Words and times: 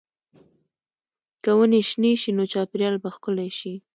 که 1.43 1.51
ونې 1.57 1.81
شنې 1.89 2.13
شي، 2.21 2.31
نو 2.37 2.43
چاپېریال 2.53 2.95
به 3.01 3.09
ښکلی 3.15 3.49
شي. 3.59 3.73